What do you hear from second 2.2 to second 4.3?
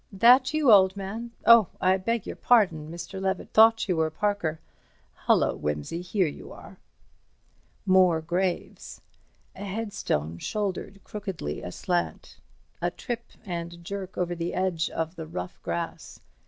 your pardon, Mr. Levett—thought you were